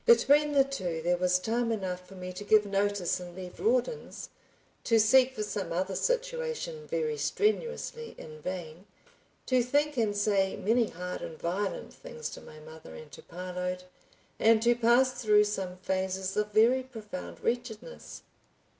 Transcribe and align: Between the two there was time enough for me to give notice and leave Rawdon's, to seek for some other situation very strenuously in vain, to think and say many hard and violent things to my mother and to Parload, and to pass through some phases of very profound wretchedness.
Between 0.07 0.53
the 0.53 0.63
two 0.63 1.03
there 1.03 1.15
was 1.15 1.37
time 1.37 1.71
enough 1.71 2.07
for 2.07 2.15
me 2.15 2.33
to 2.33 2.43
give 2.43 2.65
notice 2.65 3.19
and 3.19 3.35
leave 3.35 3.59
Rawdon's, 3.59 4.29
to 4.85 4.99
seek 4.99 5.35
for 5.35 5.43
some 5.43 5.71
other 5.71 5.93
situation 5.95 6.87
very 6.87 7.17
strenuously 7.19 8.15
in 8.17 8.41
vain, 8.41 8.87
to 9.45 9.61
think 9.61 9.97
and 9.97 10.17
say 10.17 10.55
many 10.55 10.87
hard 10.87 11.21
and 11.21 11.37
violent 11.37 11.93
things 11.93 12.31
to 12.31 12.41
my 12.41 12.57
mother 12.59 12.95
and 12.95 13.11
to 13.11 13.21
Parload, 13.21 13.83
and 14.39 14.59
to 14.63 14.73
pass 14.73 15.21
through 15.21 15.43
some 15.43 15.77
phases 15.77 16.35
of 16.35 16.51
very 16.51 16.81
profound 16.81 17.39
wretchedness. 17.43 18.23